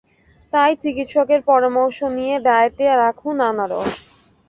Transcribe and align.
তাই 0.53 0.71
চিকিৎসকের 0.83 1.41
পরামর্শ 1.49 1.97
নিয়ে 2.17 2.35
ডায়েটে 2.45 2.85
রাখুন 3.03 3.35
আনারস। 3.49 3.91